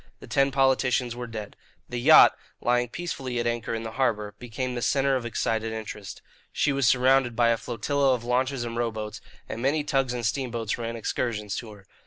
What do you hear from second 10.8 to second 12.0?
excursions to her.